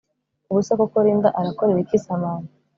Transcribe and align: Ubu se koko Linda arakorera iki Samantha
Ubu 0.49 0.61
se 0.65 0.73
koko 0.79 0.97
Linda 1.05 1.29
arakorera 1.39 1.79
iki 1.83 1.97
Samantha 2.05 2.53